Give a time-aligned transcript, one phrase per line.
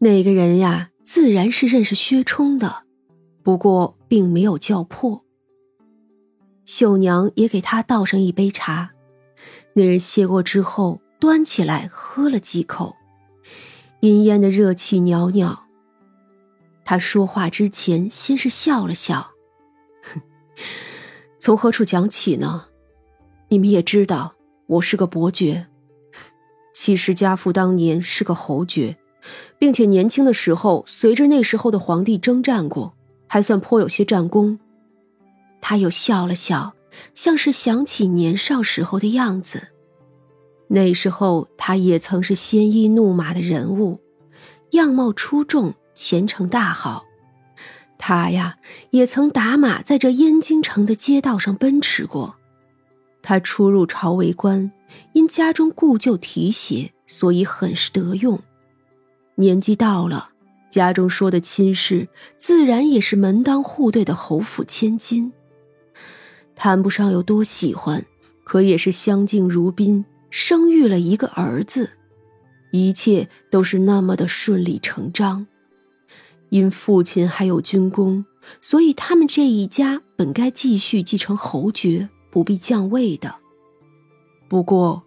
[0.00, 2.84] 那个人呀，自然是认识薛冲的，
[3.42, 5.24] 不过并没有叫破。
[6.64, 8.92] 秀娘也给他倒上一杯茶，
[9.72, 12.94] 那人谢过之后，端起来喝了几口，
[14.00, 15.64] 阴烟的热气袅袅。
[16.84, 19.32] 他说话之前，先是笑了笑，
[20.04, 20.20] 哼，
[21.40, 22.66] 从何处讲起呢？
[23.48, 24.36] 你们也知道，
[24.66, 25.66] 我是个伯爵，
[26.72, 28.96] 其实家父当年是个侯爵，
[29.58, 32.94] 并且年轻的时候随着那时候的皇帝征战过，
[33.26, 34.58] 还算颇有些战功。
[35.60, 36.74] 他又笑了笑，
[37.14, 39.68] 像是想起年少时候的样子。
[40.68, 44.00] 那时候他也曾是鲜衣怒马的人物，
[44.72, 47.04] 样貌出众，前程大好。
[47.96, 48.58] 他呀，
[48.90, 52.36] 也曾打马在这燕京城的街道上奔驰过。
[53.22, 54.70] 他初入朝为官，
[55.12, 58.40] 因家中故旧提携，所以很是得用。
[59.38, 60.30] 年纪到了。
[60.70, 62.06] 家中说的亲事，
[62.36, 65.32] 自然也是门当户对的侯府千金。
[66.54, 68.04] 谈不上有多喜欢，
[68.44, 71.88] 可也是相敬如宾，生育了一个儿子，
[72.70, 75.46] 一切都是那么的顺理成章。
[76.50, 78.26] 因父亲还有军功，
[78.60, 83.34] 所以他们这一家本该继续继承侯爵，不必降位的。
[84.48, 85.02] 不过，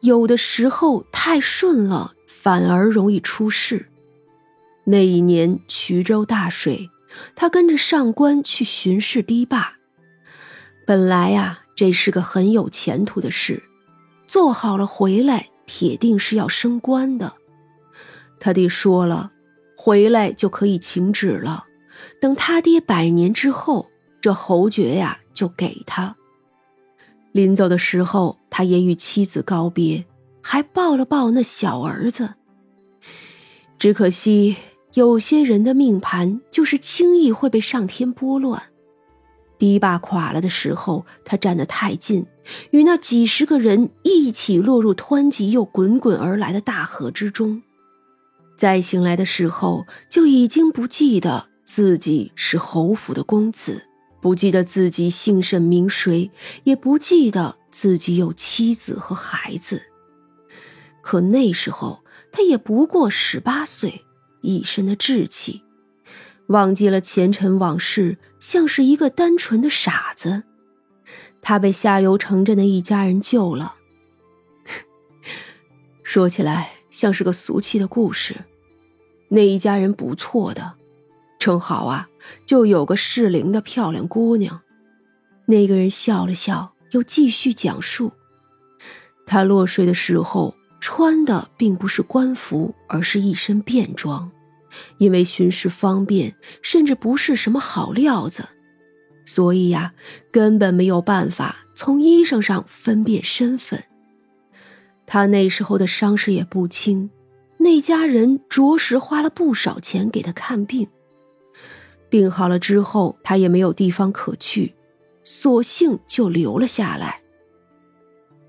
[0.00, 3.86] 有的时候太顺了，反而容易出事。
[4.84, 6.90] 那一年衢州大水，
[7.34, 9.76] 他跟着上官去巡视堤坝。
[10.86, 13.62] 本来呀，这是个很有前途的事，
[14.26, 17.32] 做好了回来，铁定是要升官的。
[18.38, 19.32] 他爹说了，
[19.74, 21.64] 回来就可以请旨了。
[22.20, 23.88] 等他爹百年之后，
[24.20, 26.14] 这侯爵呀就给他。
[27.32, 30.04] 临走的时候，他也与妻子告别，
[30.46, 32.34] 还抱了抱那小儿子。
[33.78, 34.56] 只可惜。
[34.92, 38.62] 有些人的命盘就是轻易会被上天拨乱。
[39.58, 42.26] 堤坝垮了的时候，他站得太近，
[42.70, 47.60] 与那几十个人一起落入湍急又滚滚而来的大河之中。
[48.56, 53.82] 再醒来的时候，就已经不记得自己是侯府的公子，
[54.20, 56.30] 不记得自己姓甚名谁，
[56.62, 59.82] 也不记得自己有妻子和孩子。
[61.04, 64.04] 可那时候他也不过十八岁。
[64.40, 65.62] 一身的稚气，
[66.48, 70.42] 忘记了前尘往事，像是一个单纯的傻子。
[71.40, 73.76] 他被下游城镇的一家人救了。
[76.04, 78.36] 说起来像是个俗气的故事。
[79.28, 80.74] 那一家人不错的，
[81.38, 82.10] 正好啊，
[82.44, 84.60] 就有个适龄的漂亮姑娘。
[85.46, 88.12] 那个人笑了笑，又继续讲述：
[89.24, 90.54] 他落水的时候
[90.86, 94.30] 穿的并不是官服，而是一身便装。
[94.98, 98.44] 因为巡视方便，甚至不是什么好料子，
[99.24, 99.94] 所以呀，
[100.30, 103.82] 根本没有办法从衣裳上分辨身份。
[105.06, 107.08] 他那时候的伤势也不轻，
[107.56, 110.86] 那家人着实花了不少钱给他看病。
[112.10, 114.74] 病好了之后，他也没有地方可去，
[115.22, 117.23] 索性就留了下来。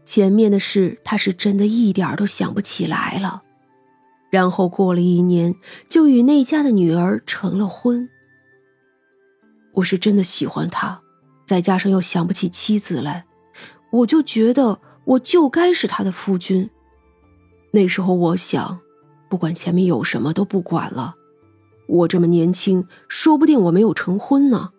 [0.05, 3.41] 前面的事，他是真的一点都想不起来了。
[4.29, 5.55] 然后过了一年，
[5.89, 8.09] 就与那家的女儿成了婚。
[9.73, 11.01] 我是真的喜欢他，
[11.45, 13.25] 再加上又想不起妻子来，
[13.91, 16.69] 我就觉得我就该是他的夫君。
[17.71, 18.79] 那时候我想，
[19.29, 21.15] 不管前面有什么都不管了，
[21.87, 24.71] 我这么年轻，说不定我没有成婚呢。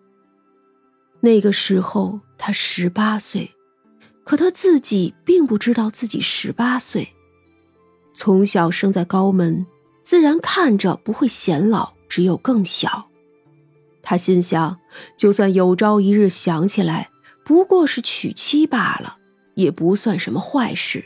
[1.19, 3.51] 那个时候他十八岁，
[4.27, 7.07] 可他自己并不知道自己十八岁。
[8.13, 9.65] 从小生在高门，
[10.03, 13.07] 自然看着不会显老，只有更小。
[14.01, 14.77] 他心想，
[15.15, 17.09] 就算有朝一日想起来，
[17.45, 19.15] 不过是娶妻罢了，
[19.53, 21.05] 也不算什么坏事。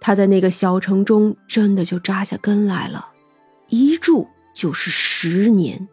[0.00, 3.08] 他在那个小城中真的就扎下根来了，
[3.70, 5.88] 一住就是十年。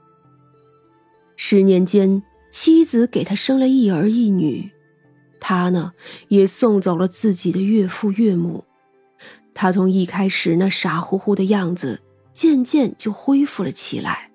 [1.35, 4.69] 十年间，妻子给他生了一儿一女，
[5.47, 5.93] 他呢，
[6.29, 8.65] 也送走了自己的岳父岳母。
[9.53, 12.01] 他从一开始那傻乎乎的样子，
[12.33, 14.31] 渐渐就恢复了起来。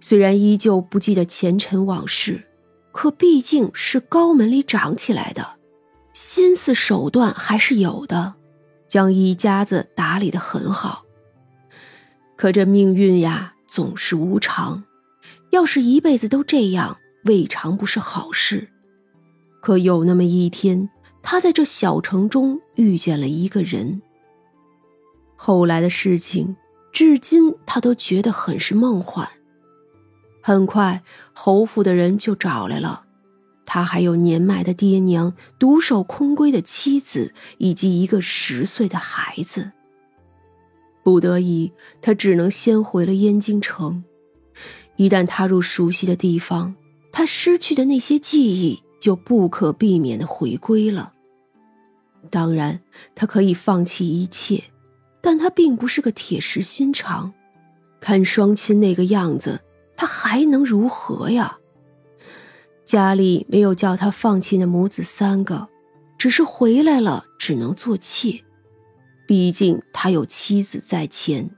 [0.00, 2.44] 虽然依旧不记得前尘往事，
[2.92, 5.56] 可毕竟是高门里长起来的，
[6.12, 8.34] 心思手段还是有的，
[8.86, 11.02] 将一家子打理得很好。
[12.36, 14.84] 可这命运呀，总是无常。
[15.50, 18.68] 要是一辈子都这样，未尝不是好事。
[19.64, 20.90] 可有那么一天，
[21.22, 24.02] 他在这小城中遇见了一个人。
[25.36, 26.54] 后来的事情，
[26.92, 29.26] 至今他都觉得很是梦幻。
[30.42, 31.02] 很快，
[31.32, 33.04] 侯府的人就找来了，
[33.64, 39.72] 他还有年迈的爹娘、独守空闺的妻子以及一个十岁的孩子。
[41.02, 41.72] 不得已，
[42.02, 44.04] 他只能先回了燕京城。
[44.96, 46.74] 一旦踏入熟悉的地方，
[47.10, 51.12] 他失去的那些记忆就不可避免的回归了。
[52.30, 52.80] 当然，
[53.14, 54.64] 他可以放弃一切，
[55.20, 57.34] 但他并不是个铁石心肠。
[58.00, 59.60] 看双亲那个样子。
[59.94, 61.58] 他还能如何呀？
[62.86, 65.68] 家里没有叫他放弃那母子三个，
[66.16, 68.42] 只是回来了只能做妾。
[69.28, 71.50] 毕竟他有妻子在前。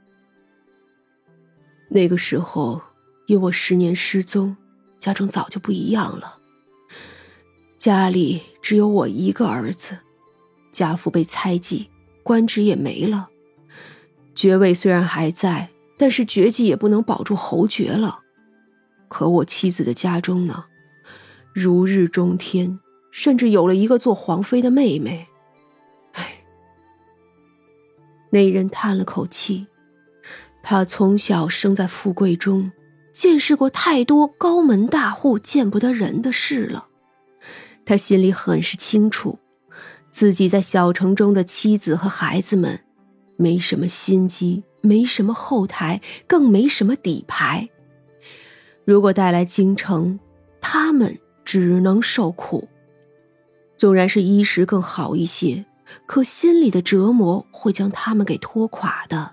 [1.88, 2.82] 那个时候，
[3.28, 4.56] 因我十年失踪，
[4.98, 6.40] 家中早就不一样了。
[7.86, 9.96] 家里只有我一个儿子，
[10.72, 11.88] 家父被猜忌，
[12.24, 13.28] 官职也没了。
[14.34, 18.22] 爵位虽然还在，但是爵迹也不能保住侯爵了。
[19.06, 20.64] 可我妻子的家中呢，
[21.54, 22.80] 如日中天，
[23.12, 25.28] 甚至有了一个做皇妃的妹妹。
[26.14, 26.42] 唉，
[28.30, 29.68] 那人叹了口气。
[30.60, 32.72] 他从小生在富贵中，
[33.12, 36.85] 见识过太多高门大户见不得人的事了。
[37.86, 39.38] 他心里很是清楚，
[40.10, 42.80] 自己在小城中的妻子和孩子们，
[43.36, 47.68] 没什么心机，没什么后台，更没什么底牌。
[48.84, 50.18] 如果带来京城，
[50.60, 52.68] 他们只能受苦。
[53.76, 55.64] 纵然是衣食更好一些，
[56.06, 59.32] 可心里的折磨会将他们给拖垮的。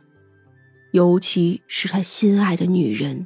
[0.92, 3.26] 尤其是他心爱的女人，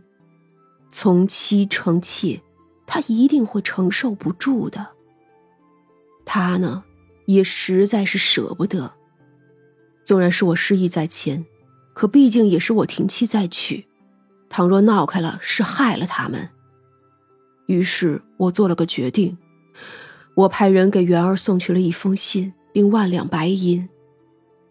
[0.90, 2.42] 从妻成妾，
[2.86, 4.96] 他一定会承受不住的。
[6.30, 6.84] 他呢，
[7.26, 8.94] 也实在是舍不得。
[10.04, 11.46] 纵然是我失意在前，
[11.94, 13.88] 可毕竟也是我停妻再娶。
[14.50, 16.50] 倘若闹开了，是害了他们。
[17.68, 19.38] 于是我做了个决定，
[20.36, 23.88] 我派人给元儿送去了一封信，并万两白银。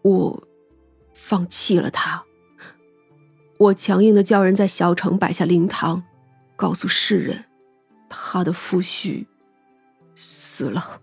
[0.03, 0.47] 我
[1.13, 2.23] 放弃了他。
[3.57, 6.03] 我强硬的叫人在小城摆下灵堂，
[6.55, 7.45] 告诉世人，
[8.07, 9.25] 他的夫婿
[10.15, 11.01] 死了。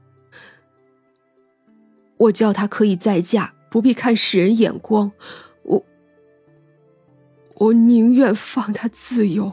[2.16, 5.12] 我叫他可以再嫁，不必看世人眼光。
[5.62, 5.84] 我
[7.54, 9.52] 我宁愿放他自由，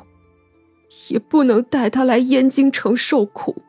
[1.09, 3.61] 也不能带他来燕京城受苦。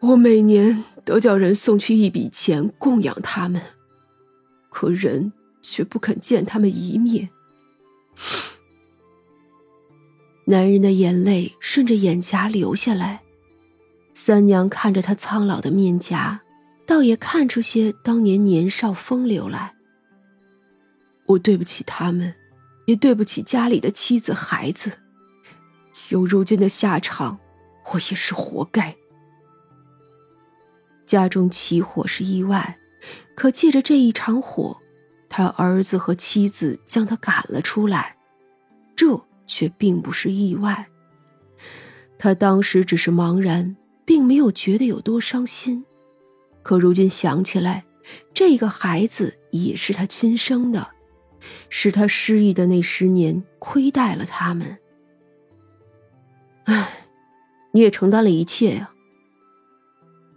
[0.00, 3.60] 我每年都叫人送去一笔钱供养他们，
[4.68, 7.30] 可人却不肯见他们一面。
[10.44, 13.22] 男人的眼泪顺着眼颊流下来，
[14.18, 16.40] 三娘看着他苍老的面颊，
[16.86, 19.74] 倒也看出些当年年少风流来。
[21.26, 22.34] 我对不起他们，
[22.86, 24.90] 也对不起家里的妻子孩子。
[26.08, 27.38] 有如今的下场，
[27.92, 28.96] 我也是活该。
[31.04, 32.78] 家中起火是意外，
[33.34, 34.78] 可借着这一场火，
[35.28, 38.16] 他儿子和妻子将他赶了出来，
[38.96, 40.88] 这却并不是意外。
[42.18, 45.84] 他当时只是茫然，并没有觉得有多伤心。
[46.62, 47.84] 可如今想起来，
[48.32, 50.88] 这个孩子也是他亲生的。
[51.68, 54.78] 是他失忆的那十年亏待了他们。
[56.64, 57.06] 唉，
[57.72, 58.90] 你也承担了一切呀。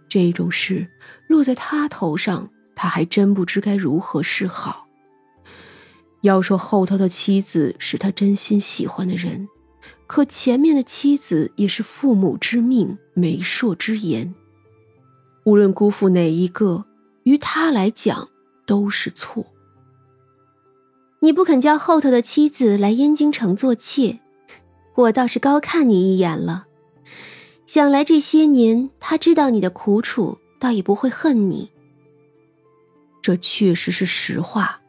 [0.08, 0.88] 这种事
[1.26, 4.86] 落在他头上，他还真不知该如何是好。
[6.20, 9.48] 要说后头的妻子是他真心喜欢的人，
[10.06, 14.34] 可前面的妻子也是父母之命、媒妁之言。
[15.44, 16.84] 无论辜负哪一个，
[17.22, 18.28] 于他来讲
[18.66, 19.46] 都是错。
[21.20, 24.20] 你不肯叫后头的妻子来燕京城做妾，
[24.94, 26.66] 我倒是高看你一眼了。
[27.66, 31.70] 想来这些年，他知道你的苦楚，倒也不会恨你。
[33.22, 34.80] 这确实是实话。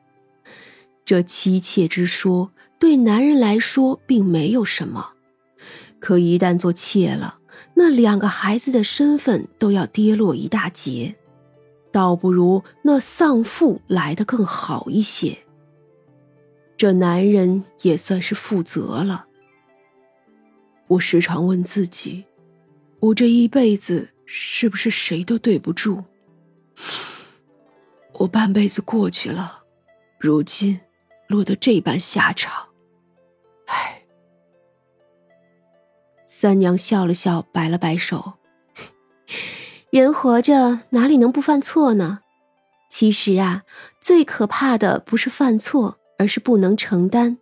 [1.03, 2.51] 这妻妾之说，
[2.81, 5.11] 对男人来说并没有什么，
[5.99, 7.37] 可一旦做妾了，
[7.75, 11.15] 那两个孩子的身份都要跌落一大截，
[11.91, 15.37] 倒不如那丧父来的更好一些。
[16.75, 19.27] 这男人也算是负责了。
[20.87, 22.25] 我时常问自己，
[22.99, 26.03] 我这一辈子是不是谁都对不住？
[28.13, 29.61] 我半辈子过去了，
[30.17, 30.81] 如今
[31.27, 32.67] 落得这般下场，
[36.41, 38.33] 三娘笑了笑，摆了摆手
[39.93, 42.21] ：“人活着哪里能不犯错呢？
[42.89, 43.61] 其实啊，
[44.01, 47.37] 最可怕的不是犯错，而是不能承担。